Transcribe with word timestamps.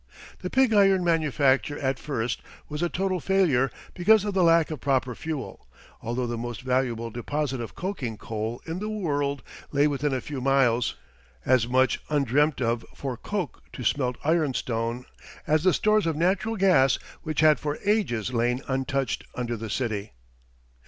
The 0.39 0.49
pig 0.49 0.73
iron 0.73 1.03
manufacture 1.03 1.77
at 1.77 1.99
first 1.99 2.41
was 2.67 2.81
a 2.81 2.89
total 2.89 3.19
failure 3.19 3.69
because 3.93 4.25
of 4.25 4.33
the 4.33 4.41
lack 4.41 4.71
of 4.71 4.81
proper 4.81 5.13
fuel, 5.13 5.67
although 6.01 6.25
the 6.25 6.39
most 6.39 6.63
valuable 6.63 7.11
deposit 7.11 7.61
of 7.61 7.75
coking 7.75 8.17
coal 8.17 8.63
in 8.65 8.79
the 8.79 8.89
world 8.89 9.43
lay 9.71 9.85
within 9.87 10.11
a 10.11 10.19
few 10.19 10.41
miles, 10.41 10.95
as 11.45 11.67
much 11.67 11.99
undreamt 12.09 12.61
of 12.61 12.83
for 12.95 13.15
coke 13.15 13.61
to 13.73 13.83
smelt 13.83 14.17
ironstone 14.25 15.05
as 15.45 15.63
the 15.63 15.71
stores 15.71 16.07
of 16.07 16.15
natural 16.15 16.55
gas 16.55 16.97
which 17.21 17.41
had 17.41 17.59
for 17.59 17.77
ages 17.85 18.33
lain 18.33 18.59
untouched 18.67 19.23
under 19.35 19.55
the 19.55 19.69
city. 19.69 20.13